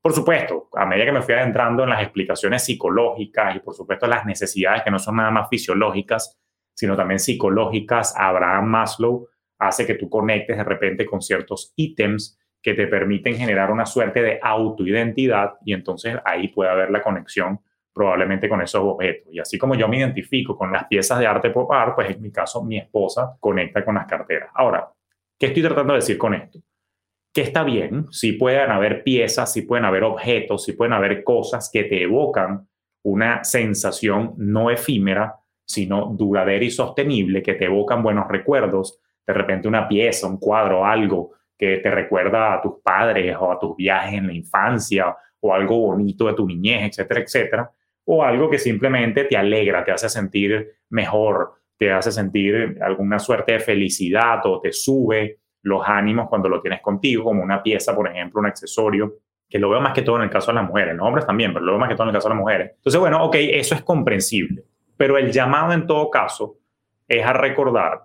Por 0.00 0.12
supuesto, 0.12 0.68
a 0.74 0.84
medida 0.84 1.06
que 1.06 1.12
me 1.12 1.22
fui 1.22 1.34
adentrando 1.34 1.84
en 1.84 1.90
las 1.90 2.02
explicaciones 2.02 2.64
psicológicas 2.64 3.56
y 3.56 3.60
por 3.60 3.74
supuesto 3.74 4.06
las 4.06 4.26
necesidades 4.26 4.82
que 4.82 4.90
no 4.90 4.98
son 4.98 5.16
nada 5.16 5.30
más 5.30 5.48
fisiológicas, 5.48 6.38
sino 6.82 6.96
también 6.96 7.20
psicológicas, 7.20 8.12
Abraham 8.18 8.66
Maslow 8.66 9.28
hace 9.56 9.86
que 9.86 9.94
tú 9.94 10.10
conectes 10.10 10.56
de 10.56 10.64
repente 10.64 11.06
con 11.06 11.22
ciertos 11.22 11.72
ítems 11.76 12.40
que 12.60 12.74
te 12.74 12.88
permiten 12.88 13.36
generar 13.36 13.70
una 13.70 13.86
suerte 13.86 14.20
de 14.20 14.40
autoidentidad 14.42 15.52
y 15.64 15.74
entonces 15.74 16.16
ahí 16.24 16.48
puede 16.48 16.70
haber 16.70 16.90
la 16.90 17.00
conexión 17.00 17.60
probablemente 17.94 18.48
con 18.48 18.60
esos 18.62 18.82
objetos. 18.82 19.32
Y 19.32 19.38
así 19.38 19.58
como 19.58 19.76
yo 19.76 19.86
me 19.86 19.98
identifico 19.98 20.58
con 20.58 20.72
las 20.72 20.88
piezas 20.88 21.20
de 21.20 21.26
arte 21.28 21.50
pop 21.50 21.70
art, 21.70 21.94
pues 21.94 22.10
en 22.10 22.20
mi 22.20 22.32
caso 22.32 22.64
mi 22.64 22.78
esposa 22.78 23.36
conecta 23.38 23.84
con 23.84 23.94
las 23.94 24.06
carteras. 24.08 24.50
Ahora, 24.52 24.90
¿qué 25.38 25.46
estoy 25.46 25.62
tratando 25.62 25.92
de 25.92 26.00
decir 26.00 26.18
con 26.18 26.34
esto? 26.34 26.58
Que 27.32 27.42
está 27.42 27.62
bien, 27.62 28.06
si 28.10 28.32
pueden 28.32 28.72
haber 28.72 29.04
piezas, 29.04 29.52
si 29.52 29.62
pueden 29.62 29.84
haber 29.84 30.02
objetos, 30.02 30.64
si 30.64 30.72
pueden 30.72 30.94
haber 30.94 31.22
cosas 31.22 31.70
que 31.72 31.84
te 31.84 32.02
evocan 32.02 32.66
una 33.04 33.44
sensación 33.44 34.34
no 34.36 34.68
efímera, 34.68 35.41
sino 35.72 36.14
duradera 36.16 36.64
y 36.64 36.70
sostenible, 36.70 37.42
que 37.42 37.54
te 37.54 37.64
evocan 37.64 38.02
buenos 38.02 38.28
recuerdos, 38.28 39.00
de 39.26 39.32
repente 39.32 39.68
una 39.68 39.88
pieza, 39.88 40.26
un 40.26 40.38
cuadro, 40.38 40.84
algo 40.84 41.32
que 41.56 41.78
te 41.78 41.90
recuerda 41.90 42.54
a 42.54 42.60
tus 42.60 42.74
padres 42.82 43.36
o 43.38 43.52
a 43.52 43.58
tus 43.58 43.76
viajes 43.76 44.14
en 44.14 44.26
la 44.26 44.32
infancia 44.32 45.16
o 45.40 45.54
algo 45.54 45.78
bonito 45.78 46.26
de 46.26 46.34
tu 46.34 46.46
niñez, 46.46 46.88
etcétera, 46.88 47.20
etcétera, 47.20 47.70
o 48.04 48.22
algo 48.22 48.50
que 48.50 48.58
simplemente 48.58 49.24
te 49.24 49.36
alegra, 49.36 49.84
te 49.84 49.92
hace 49.92 50.08
sentir 50.08 50.72
mejor, 50.90 51.54
te 51.78 51.90
hace 51.90 52.12
sentir 52.12 52.78
alguna 52.80 53.18
suerte 53.18 53.52
de 53.52 53.60
felicidad 53.60 54.44
o 54.44 54.60
te 54.60 54.72
sube 54.72 55.38
los 55.62 55.82
ánimos 55.86 56.28
cuando 56.28 56.48
lo 56.48 56.60
tienes 56.60 56.80
contigo, 56.80 57.24
como 57.24 57.42
una 57.42 57.62
pieza, 57.62 57.94
por 57.94 58.08
ejemplo, 58.08 58.40
un 58.40 58.46
accesorio, 58.46 59.14
que 59.48 59.58
lo 59.58 59.68
veo 59.68 59.80
más 59.80 59.92
que 59.92 60.02
todo 60.02 60.16
en 60.16 60.22
el 60.22 60.30
caso 60.30 60.50
de 60.50 60.56
las 60.56 60.66
mujeres, 60.66 60.96
los 60.96 61.06
hombres 61.06 61.26
también, 61.26 61.52
pero 61.52 61.64
lo 61.64 61.72
veo 61.72 61.78
más 61.78 61.88
que 61.88 61.94
todo 61.94 62.04
en 62.04 62.08
el 62.08 62.14
caso 62.14 62.28
de 62.28 62.34
las 62.34 62.40
mujeres. 62.40 62.70
Entonces, 62.76 63.00
bueno, 63.00 63.24
ok, 63.24 63.36
eso 63.38 63.74
es 63.74 63.82
comprensible, 63.82 64.64
pero 65.02 65.18
el 65.18 65.32
llamado 65.32 65.72
en 65.72 65.84
todo 65.84 66.08
caso 66.10 66.58
es 67.08 67.26
a 67.26 67.32
recordar 67.32 68.04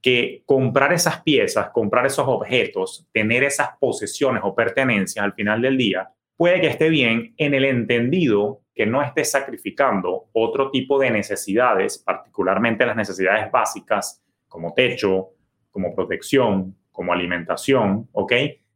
que 0.00 0.44
comprar 0.46 0.92
esas 0.92 1.20
piezas, 1.22 1.70
comprar 1.70 2.06
esos 2.06 2.28
objetos, 2.28 3.08
tener 3.12 3.42
esas 3.42 3.70
posesiones 3.80 4.42
o 4.44 4.54
pertenencias 4.54 5.24
al 5.24 5.32
final 5.32 5.60
del 5.60 5.76
día, 5.76 6.12
puede 6.36 6.60
que 6.60 6.68
esté 6.68 6.90
bien 6.90 7.34
en 7.38 7.54
el 7.54 7.64
entendido 7.64 8.60
que 8.72 8.86
no 8.86 9.02
esté 9.02 9.24
sacrificando 9.24 10.28
otro 10.32 10.70
tipo 10.70 11.00
de 11.00 11.10
necesidades, 11.10 11.98
particularmente 11.98 12.86
las 12.86 12.94
necesidades 12.94 13.50
básicas 13.50 14.22
como 14.46 14.74
techo, 14.74 15.30
como 15.72 15.92
protección, 15.92 16.76
como 16.92 17.12
alimentación, 17.12 18.08
¿ok? 18.12 18.32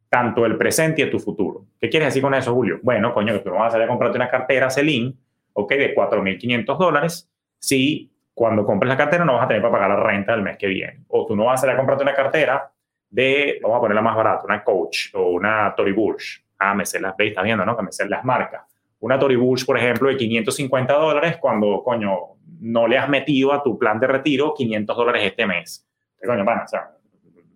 Tanto 0.09 0.45
el 0.45 0.57
presente 0.57 1.01
y 1.01 1.09
tu 1.09 1.17
futuro. 1.17 1.67
¿Qué 1.79 1.87
quieres 1.87 2.09
decir 2.09 2.23
con 2.23 2.33
eso, 2.33 2.53
Julio? 2.53 2.81
Bueno, 2.83 3.13
coño, 3.13 3.31
que 3.31 3.39
tú 3.39 3.51
no 3.51 3.59
vas 3.59 3.69
a 3.69 3.71
salir 3.71 3.85
a 3.85 3.87
comprarte 3.87 4.17
una 4.17 4.29
cartera 4.29 4.69
Celine, 4.69 5.13
¿ok? 5.53 5.69
De 5.75 5.95
4.500 5.95 6.77
dólares, 6.77 7.29
si 7.63 8.11
cuando 8.33 8.65
compres 8.65 8.89
la 8.89 8.97
cartera 8.97 9.23
no 9.23 9.35
vas 9.35 9.45
a 9.45 9.47
tener 9.47 9.61
para 9.61 9.71
pagar 9.71 9.89
la 9.91 10.03
renta 10.03 10.33
del 10.33 10.41
mes 10.41 10.57
que 10.57 10.67
viene. 10.67 11.05
O 11.07 11.25
tú 11.25 11.33
no 11.33 11.45
vas 11.45 11.59
a 11.59 11.61
salir 11.61 11.75
a 11.75 11.77
comprarte 11.77 12.03
una 12.03 12.13
cartera 12.13 12.69
de, 13.09 13.57
vamos 13.63 13.77
a 13.77 13.79
ponerla 13.79 14.01
más 14.01 14.17
barata, 14.17 14.43
una 14.43 14.61
Coach 14.65 15.13
o 15.13 15.29
una 15.29 15.73
Tory 15.73 15.93
Burch. 15.93 16.43
Ah, 16.59 16.75
me 16.75 16.85
sé 16.85 16.99
las, 16.99 17.15
estás 17.17 17.43
viendo, 17.43 17.65
¿no? 17.65 17.77
Que 17.77 17.83
me 17.83 17.91
sé 17.93 18.05
las 18.09 18.25
marcas. 18.25 18.63
Una 18.99 19.17
Tory 19.17 19.37
Burch, 19.37 19.65
por 19.65 19.77
ejemplo, 19.77 20.09
de 20.09 20.17
550 20.17 20.93
dólares 20.93 21.37
cuando, 21.37 21.81
coño, 21.83 22.35
no 22.59 22.85
le 22.85 22.97
has 22.97 23.07
metido 23.07 23.53
a 23.53 23.63
tu 23.63 23.79
plan 23.79 23.97
de 23.97 24.07
retiro 24.07 24.53
500 24.53 24.97
dólares 24.97 25.23
este 25.23 25.45
mes. 25.45 25.87
coño, 26.21 26.43
bueno, 26.43 26.63
o 26.65 26.67
sea, 26.67 26.91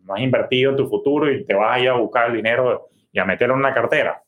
no 0.06 0.14
has 0.14 0.22
invertido 0.22 0.72
en 0.72 0.78
tu 0.78 0.88
futuro 0.88 1.30
y 1.30 1.44
te 1.44 1.54
vas 1.54 1.76
a 1.76 1.80
ir 1.82 1.90
a 1.90 1.96
buscar 1.96 2.28
el 2.28 2.38
dinero 2.38 2.88
y 3.12 3.20
a 3.20 3.26
meterlo 3.26 3.56
en 3.56 3.60
una 3.60 3.74
cartera. 3.74 4.24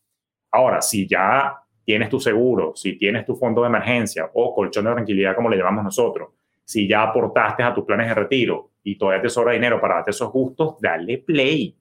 Ahora, 0.51 0.81
si 0.81 1.07
ya 1.07 1.55
tienes 1.89 2.09
tu 2.09 2.19
seguro, 2.19 2.73
si 2.75 2.99
tienes 2.99 3.25
tu 3.25 3.35
fondo 3.35 3.63
de 3.63 3.67
emergencia 3.69 4.29
o 4.35 4.53
colchón 4.53 4.85
de 4.85 4.91
tranquilidad, 4.91 5.35
como 5.35 5.49
le 5.49 5.57
llamamos 5.57 5.85
nosotros, 5.85 6.29
si 6.63 6.87
ya 6.87 7.01
aportaste 7.01 7.63
a 7.63 7.73
tus 7.73 7.83
planes 7.83 8.09
de 8.09 8.13
retiro 8.13 8.73
y 8.83 8.95
todavía 8.95 9.23
te 9.23 9.29
sobra 9.29 9.53
dinero 9.53 9.81
para 9.81 9.95
darte 9.95 10.11
esos 10.11 10.31
gustos, 10.31 10.75
dale 10.79 11.17
play. 11.17 11.75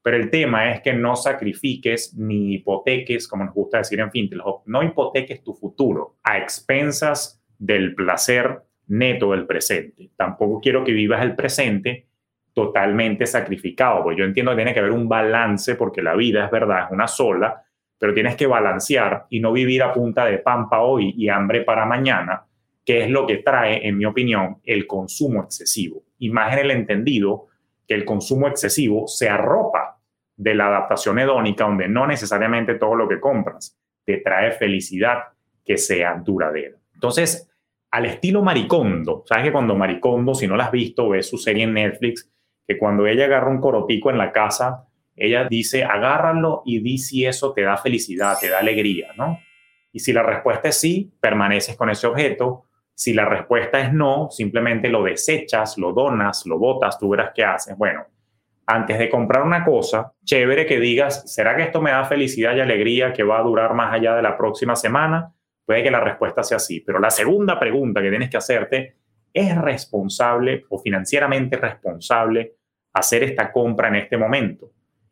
Pero 0.00 0.16
el 0.16 0.30
tema 0.30 0.72
es 0.72 0.80
que 0.80 0.94
no 0.94 1.14
sacrifiques 1.14 2.14
ni 2.16 2.54
hipoteques, 2.54 3.28
como 3.28 3.44
nos 3.44 3.52
gusta 3.52 3.76
decir 3.76 4.00
en 4.00 4.10
fin, 4.10 4.30
no 4.64 4.82
hipoteques 4.82 5.44
tu 5.44 5.52
futuro 5.52 6.16
a 6.22 6.38
expensas 6.38 7.44
del 7.58 7.94
placer 7.94 8.62
neto 8.86 9.32
del 9.32 9.46
presente. 9.46 10.08
Tampoco 10.16 10.58
quiero 10.62 10.84
que 10.84 10.92
vivas 10.92 11.20
el 11.20 11.36
presente 11.36 12.06
totalmente 12.54 13.26
sacrificado, 13.26 14.04
porque 14.04 14.20
yo 14.20 14.24
entiendo 14.24 14.52
que 14.52 14.56
tiene 14.56 14.72
que 14.72 14.80
haber 14.80 14.92
un 14.92 15.06
balance, 15.06 15.74
porque 15.74 16.00
la 16.00 16.16
vida 16.16 16.46
es 16.46 16.50
verdad, 16.50 16.86
es 16.86 16.92
una 16.92 17.06
sola, 17.06 17.62
pero 18.00 18.14
tienes 18.14 18.34
que 18.34 18.46
balancear 18.46 19.26
y 19.28 19.40
no 19.40 19.52
vivir 19.52 19.82
a 19.82 19.92
punta 19.92 20.24
de 20.24 20.38
pampa 20.38 20.80
hoy 20.80 21.14
y 21.18 21.28
hambre 21.28 21.60
para 21.60 21.84
mañana, 21.84 22.46
que 22.82 23.02
es 23.02 23.10
lo 23.10 23.26
que 23.26 23.36
trae, 23.36 23.86
en 23.86 23.98
mi 23.98 24.06
opinión, 24.06 24.56
el 24.64 24.86
consumo 24.86 25.42
excesivo. 25.42 26.02
Y 26.18 26.30
más 26.30 26.54
en 26.54 26.60
el 26.60 26.70
entendido 26.70 27.48
que 27.86 27.92
el 27.92 28.06
consumo 28.06 28.48
excesivo 28.48 29.06
se 29.06 29.28
arropa 29.28 29.98
de 30.34 30.54
la 30.54 30.68
adaptación 30.68 31.18
hedónica, 31.18 31.64
donde 31.64 31.88
no 31.88 32.06
necesariamente 32.06 32.76
todo 32.76 32.94
lo 32.94 33.06
que 33.06 33.20
compras 33.20 33.78
te 34.06 34.16
trae 34.16 34.52
felicidad 34.52 35.18
que 35.62 35.76
sea 35.76 36.14
duradera. 36.24 36.78
Entonces, 36.94 37.52
al 37.90 38.06
estilo 38.06 38.42
Maricondo, 38.42 39.24
sabes 39.26 39.44
que 39.44 39.52
cuando 39.52 39.74
Maricondo, 39.74 40.34
si 40.34 40.46
no 40.46 40.56
la 40.56 40.64
has 40.64 40.72
visto, 40.72 41.10
ves 41.10 41.28
su 41.28 41.36
serie 41.36 41.64
en 41.64 41.74
Netflix, 41.74 42.30
que 42.66 42.78
cuando 42.78 43.06
ella 43.06 43.26
agarra 43.26 43.50
un 43.50 43.60
corotico 43.60 44.10
en 44.10 44.16
la 44.16 44.32
casa, 44.32 44.86
ella 45.16 45.46
dice, 45.48 45.84
agárralo 45.84 46.62
y 46.64 46.80
di 46.80 46.98
si 46.98 47.26
eso 47.26 47.52
te 47.52 47.62
da 47.62 47.76
felicidad, 47.76 48.38
te 48.40 48.48
da 48.48 48.58
alegría, 48.58 49.12
¿no? 49.16 49.38
Y 49.92 50.00
si 50.00 50.12
la 50.12 50.22
respuesta 50.22 50.68
es 50.68 50.78
sí, 50.78 51.12
permaneces 51.20 51.76
con 51.76 51.90
ese 51.90 52.06
objeto. 52.06 52.66
Si 52.94 53.12
la 53.12 53.24
respuesta 53.24 53.80
es 53.80 53.92
no, 53.92 54.28
simplemente 54.30 54.88
lo 54.88 55.02
desechas, 55.02 55.78
lo 55.78 55.92
donas, 55.92 56.46
lo 56.46 56.58
botas, 56.58 56.98
tú 56.98 57.10
verás 57.10 57.32
qué 57.34 57.44
haces. 57.44 57.76
Bueno, 57.76 58.06
antes 58.66 58.98
de 58.98 59.08
comprar 59.08 59.42
una 59.42 59.64
cosa, 59.64 60.12
chévere 60.24 60.64
que 60.66 60.78
digas, 60.78 61.32
¿será 61.32 61.56
que 61.56 61.62
esto 61.62 61.80
me 61.80 61.90
da 61.90 62.04
felicidad 62.04 62.54
y 62.54 62.60
alegría 62.60 63.12
que 63.12 63.22
va 63.24 63.38
a 63.38 63.42
durar 63.42 63.74
más 63.74 63.92
allá 63.92 64.14
de 64.14 64.22
la 64.22 64.36
próxima 64.36 64.76
semana? 64.76 65.34
Puede 65.64 65.82
que 65.82 65.90
la 65.90 66.00
respuesta 66.00 66.42
sea 66.42 66.58
sí, 66.58 66.80
pero 66.80 66.98
la 66.98 67.10
segunda 67.10 67.58
pregunta 67.58 68.00
que 68.00 68.10
tienes 68.10 68.30
que 68.30 68.36
hacerte, 68.36 68.96
¿es 69.32 69.56
responsable 69.56 70.64
o 70.68 70.78
financieramente 70.78 71.56
responsable 71.56 72.54
hacer 72.92 73.24
esta 73.24 73.50
compra 73.50 73.88
en 73.88 73.96
este 73.96 74.16
momento? 74.16 74.70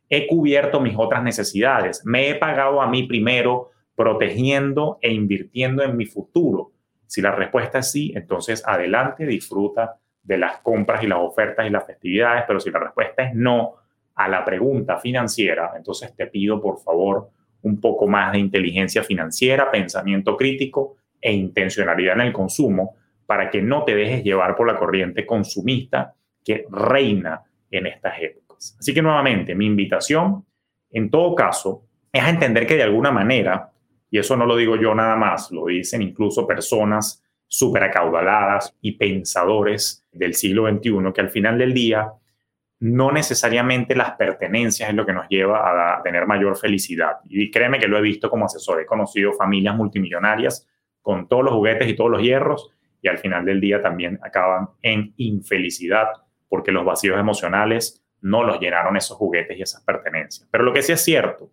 He 0.08 0.26
cubierto 0.26 0.80
mis 0.80 0.94
otras 0.96 1.22
necesidades, 1.22 2.02
me 2.04 2.30
he 2.30 2.34
pagado 2.34 2.80
a 2.80 2.88
mí 2.88 3.04
primero 3.04 3.70
protegiendo 3.94 4.98
e 5.02 5.12
invirtiendo 5.12 5.82
en 5.82 5.96
mi 5.96 6.06
futuro. 6.06 6.72
Si 7.06 7.20
la 7.20 7.32
respuesta 7.32 7.80
es 7.80 7.90
sí, 7.90 8.12
entonces 8.14 8.62
adelante, 8.66 9.26
disfruta 9.26 9.98
de 10.22 10.38
las 10.38 10.58
compras 10.58 11.02
y 11.02 11.06
las 11.06 11.18
ofertas 11.18 11.66
y 11.66 11.70
las 11.70 11.86
festividades, 11.86 12.44
pero 12.46 12.60
si 12.60 12.70
la 12.70 12.78
respuesta 12.78 13.24
es 13.24 13.34
no 13.34 13.74
a 14.14 14.28
la 14.28 14.44
pregunta 14.44 14.98
financiera, 14.98 15.72
entonces 15.76 16.14
te 16.14 16.26
pido 16.26 16.60
por 16.60 16.78
favor 16.80 17.30
un 17.62 17.80
poco 17.80 18.06
más 18.06 18.32
de 18.32 18.38
inteligencia 18.38 19.02
financiera, 19.02 19.70
pensamiento 19.70 20.36
crítico 20.36 20.96
e 21.20 21.32
intencionalidad 21.32 22.14
en 22.14 22.26
el 22.26 22.32
consumo 22.32 22.96
para 23.26 23.50
que 23.50 23.60
no 23.60 23.84
te 23.84 23.94
dejes 23.94 24.24
llevar 24.24 24.56
por 24.56 24.66
la 24.66 24.76
corriente 24.76 25.26
consumista 25.26 26.14
que 26.44 26.66
reina 26.70 27.42
en 27.70 27.86
estas 27.86 28.22
épocas. 28.22 28.47
Así 28.78 28.92
que 28.92 29.02
nuevamente, 29.02 29.54
mi 29.54 29.66
invitación, 29.66 30.44
en 30.90 31.10
todo 31.10 31.34
caso, 31.34 31.84
es 32.12 32.22
a 32.22 32.30
entender 32.30 32.66
que 32.66 32.76
de 32.76 32.82
alguna 32.82 33.10
manera, 33.10 33.70
y 34.10 34.18
eso 34.18 34.36
no 34.36 34.46
lo 34.46 34.56
digo 34.56 34.76
yo 34.76 34.94
nada 34.94 35.16
más, 35.16 35.50
lo 35.50 35.66
dicen 35.66 36.02
incluso 36.02 36.46
personas 36.46 37.22
súper 37.46 37.84
acaudaladas 37.84 38.74
y 38.80 38.92
pensadores 38.92 40.04
del 40.12 40.34
siglo 40.34 40.68
XXI, 40.68 41.12
que 41.14 41.20
al 41.20 41.30
final 41.30 41.58
del 41.58 41.72
día 41.72 42.12
no 42.80 43.10
necesariamente 43.10 43.96
las 43.96 44.12
pertenencias 44.12 44.88
es 44.88 44.94
lo 44.94 45.04
que 45.04 45.12
nos 45.12 45.28
lleva 45.28 45.96
a 45.96 46.02
tener 46.02 46.26
mayor 46.26 46.56
felicidad. 46.56 47.18
Y 47.28 47.50
créeme 47.50 47.78
que 47.78 47.88
lo 47.88 47.98
he 47.98 48.02
visto 48.02 48.30
como 48.30 48.44
asesor, 48.44 48.80
he 48.80 48.86
conocido 48.86 49.32
familias 49.32 49.74
multimillonarias 49.74 50.66
con 51.02 51.26
todos 51.26 51.44
los 51.44 51.54
juguetes 51.54 51.88
y 51.88 51.96
todos 51.96 52.10
los 52.10 52.22
hierros 52.22 52.70
y 53.00 53.08
al 53.08 53.18
final 53.18 53.44
del 53.44 53.60
día 53.60 53.80
también 53.80 54.18
acaban 54.22 54.68
en 54.82 55.14
infelicidad 55.16 56.08
porque 56.48 56.72
los 56.72 56.84
vacíos 56.84 57.18
emocionales 57.18 58.02
no 58.20 58.42
los 58.44 58.60
llenaron 58.60 58.96
esos 58.96 59.16
juguetes 59.16 59.58
y 59.58 59.62
esas 59.62 59.82
pertenencias. 59.82 60.48
Pero 60.50 60.64
lo 60.64 60.72
que 60.72 60.82
sí 60.82 60.92
es 60.92 61.02
cierto 61.02 61.50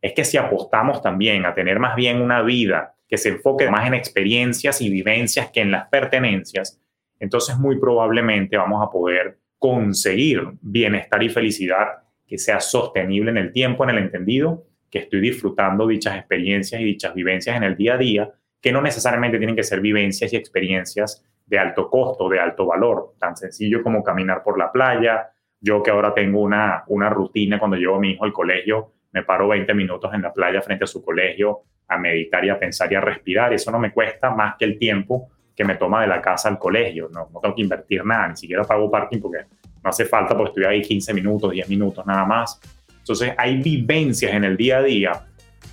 es 0.00 0.12
que 0.12 0.24
si 0.24 0.36
apostamos 0.36 1.02
también 1.02 1.46
a 1.46 1.54
tener 1.54 1.78
más 1.78 1.96
bien 1.96 2.20
una 2.20 2.42
vida 2.42 2.94
que 3.08 3.16
se 3.16 3.30
enfoque 3.30 3.70
más 3.70 3.86
en 3.86 3.94
experiencias 3.94 4.80
y 4.80 4.90
vivencias 4.90 5.50
que 5.50 5.60
en 5.60 5.70
las 5.70 5.88
pertenencias, 5.88 6.80
entonces 7.18 7.58
muy 7.58 7.78
probablemente 7.78 8.56
vamos 8.56 8.86
a 8.86 8.90
poder 8.90 9.38
conseguir 9.58 10.42
bienestar 10.60 11.22
y 11.22 11.30
felicidad 11.30 12.04
que 12.26 12.38
sea 12.38 12.60
sostenible 12.60 13.30
en 13.30 13.38
el 13.38 13.52
tiempo, 13.52 13.84
en 13.84 13.90
el 13.90 13.98
entendido, 13.98 14.66
que 14.90 14.98
estoy 15.00 15.20
disfrutando 15.20 15.86
dichas 15.86 16.16
experiencias 16.16 16.80
y 16.80 16.84
dichas 16.84 17.14
vivencias 17.14 17.56
en 17.56 17.64
el 17.64 17.76
día 17.76 17.94
a 17.94 17.98
día, 17.98 18.30
que 18.60 18.72
no 18.72 18.80
necesariamente 18.80 19.38
tienen 19.38 19.56
que 19.56 19.62
ser 19.62 19.80
vivencias 19.80 20.32
y 20.32 20.36
experiencias 20.36 21.24
de 21.46 21.58
alto 21.58 21.90
costo, 21.90 22.28
de 22.28 22.40
alto 22.40 22.66
valor, 22.66 23.14
tan 23.18 23.36
sencillo 23.36 23.82
como 23.82 24.02
caminar 24.02 24.42
por 24.42 24.58
la 24.58 24.72
playa. 24.72 25.30
Yo 25.64 25.82
que 25.82 25.90
ahora 25.90 26.12
tengo 26.12 26.42
una, 26.42 26.84
una 26.88 27.08
rutina 27.08 27.58
cuando 27.58 27.78
llevo 27.78 27.96
a 27.96 27.98
mi 27.98 28.10
hijo 28.10 28.24
al 28.26 28.34
colegio, 28.34 28.92
me 29.12 29.22
paro 29.22 29.48
20 29.48 29.72
minutos 29.72 30.12
en 30.12 30.20
la 30.20 30.30
playa 30.30 30.60
frente 30.60 30.84
a 30.84 30.86
su 30.86 31.02
colegio 31.02 31.62
a 31.88 31.96
meditar 31.96 32.44
y 32.44 32.50
a 32.50 32.58
pensar 32.58 32.92
y 32.92 32.96
a 32.96 33.00
respirar. 33.00 33.54
Eso 33.54 33.70
no 33.70 33.78
me 33.78 33.90
cuesta 33.90 34.30
más 34.30 34.56
que 34.58 34.66
el 34.66 34.78
tiempo 34.78 35.30
que 35.56 35.64
me 35.64 35.76
toma 35.76 36.02
de 36.02 36.08
la 36.08 36.20
casa 36.20 36.50
al 36.50 36.58
colegio. 36.58 37.08
No, 37.10 37.30
no 37.32 37.40
tengo 37.40 37.54
que 37.54 37.62
invertir 37.62 38.04
nada, 38.04 38.28
ni 38.28 38.36
siquiera 38.36 38.62
pago 38.64 38.90
parking 38.90 39.20
porque 39.20 39.38
no 39.82 39.88
hace 39.88 40.04
falta 40.04 40.36
porque 40.36 40.50
estoy 40.50 40.64
ahí 40.64 40.82
15 40.82 41.14
minutos, 41.14 41.50
10 41.50 41.66
minutos 41.70 42.04
nada 42.04 42.26
más. 42.26 42.60
Entonces 42.98 43.32
hay 43.38 43.56
vivencias 43.56 44.34
en 44.34 44.44
el 44.44 44.58
día 44.58 44.78
a 44.78 44.82
día 44.82 45.12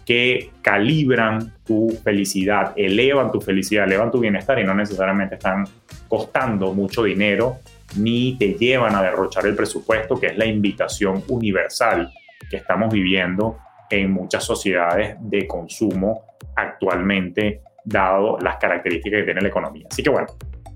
que 0.05 0.51
calibran 0.61 1.53
tu 1.65 1.89
felicidad, 2.01 2.71
elevan 2.77 3.29
tu 3.29 3.41
felicidad, 3.41 3.83
elevan 3.83 4.09
tu 4.09 4.19
bienestar 4.19 4.57
y 4.57 4.63
no 4.63 4.73
necesariamente 4.73 5.35
están 5.35 5.65
costando 6.07 6.73
mucho 6.73 7.03
dinero 7.03 7.59
ni 7.97 8.37
te 8.37 8.53
llevan 8.53 8.95
a 8.95 9.01
derrochar 9.01 9.45
el 9.45 9.55
presupuesto, 9.55 10.19
que 10.19 10.27
es 10.27 10.37
la 10.37 10.45
invitación 10.45 11.23
universal 11.27 12.11
que 12.49 12.57
estamos 12.57 12.91
viviendo 12.91 13.57
en 13.89 14.11
muchas 14.11 14.43
sociedades 14.43 15.17
de 15.19 15.47
consumo 15.47 16.25
actualmente, 16.55 17.61
dado 17.83 18.37
las 18.39 18.57
características 18.57 19.19
que 19.19 19.25
tiene 19.25 19.41
la 19.41 19.47
economía. 19.47 19.87
Así 19.89 20.03
que 20.03 20.09
bueno, 20.09 20.27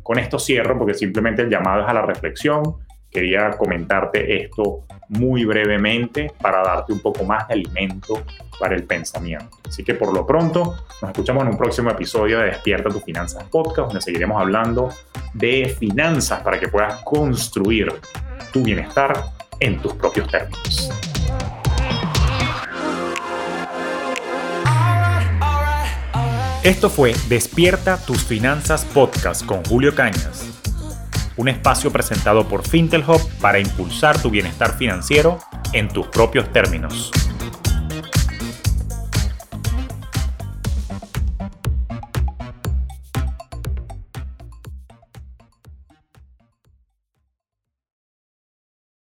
con 0.03 0.19
esto 0.19 0.37
cierro 0.37 0.77
porque 0.77 0.93
simplemente 0.93 1.41
el 1.41 1.49
llamado 1.49 1.83
es 1.83 1.89
a 1.89 1.93
la 1.93 2.01
reflexión. 2.03 2.61
Quería 3.15 3.51
comentarte 3.51 4.43
esto 4.43 4.83
muy 5.07 5.45
brevemente 5.45 6.33
para 6.41 6.61
darte 6.61 6.91
un 6.91 6.99
poco 6.99 7.23
más 7.23 7.47
de 7.47 7.53
alimento 7.53 8.25
para 8.59 8.75
el 8.75 8.83
pensamiento. 8.83 9.57
Así 9.65 9.85
que 9.85 9.93
por 9.93 10.13
lo 10.13 10.27
pronto 10.27 10.75
nos 11.01 11.11
escuchamos 11.11 11.43
en 11.43 11.51
un 11.51 11.57
próximo 11.57 11.89
episodio 11.91 12.39
de 12.39 12.47
Despierta 12.47 12.89
tu 12.89 12.99
Finanzas 12.99 13.45
Podcast, 13.45 13.87
donde 13.87 14.01
seguiremos 14.01 14.41
hablando 14.41 14.89
de 15.33 15.73
finanzas 15.79 16.41
para 16.41 16.59
que 16.59 16.67
puedas 16.67 17.01
construir 17.03 17.87
tu 18.51 18.63
bienestar 18.63 19.13
en 19.61 19.81
tus 19.81 19.93
propios 19.93 20.29
términos. 20.29 20.91
Esto 26.65 26.89
fue 26.89 27.13
Despierta 27.29 27.95
tus 27.95 28.25
finanzas 28.25 28.83
podcast 28.85 29.45
con 29.45 29.63
Julio 29.65 29.93
Cañas, 29.93 30.44
un 31.37 31.49
espacio 31.49 31.91
presentado 31.91 32.47
por 32.47 32.67
Fintelhop 32.67 33.21
para 33.41 33.59
impulsar 33.59 34.21
tu 34.21 34.29
bienestar 34.29 34.77
financiero 34.77 35.39
en 35.73 35.89
tus 35.89 36.07
propios 36.07 36.51
términos. 36.51 37.11